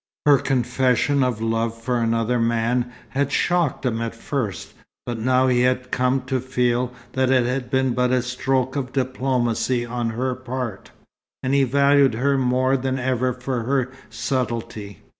Her 0.25 0.39
confession 0.39 1.23
of 1.23 1.43
love 1.43 1.79
for 1.79 1.99
another 1.99 2.39
man 2.39 2.91
had 3.09 3.31
shocked 3.31 3.85
him 3.85 4.01
at 4.01 4.15
first, 4.15 4.73
but 5.05 5.19
now 5.19 5.45
he 5.45 5.61
had 5.61 5.91
come 5.91 6.23
to 6.23 6.39
feel 6.39 6.91
that 7.13 7.29
it 7.29 7.45
had 7.45 7.69
been 7.69 7.93
but 7.93 8.09
a 8.09 8.23
stroke 8.23 8.75
of 8.75 8.93
diplomacy 8.93 9.85
on 9.85 10.09
her 10.09 10.33
part, 10.33 10.89
and 11.43 11.53
he 11.53 11.63
valued 11.65 12.15
her 12.15 12.35
more 12.35 12.77
than 12.77 12.97
ever 12.97 13.31
for 13.31 13.61
her 13.61 13.91
subtlety. 14.09 15.03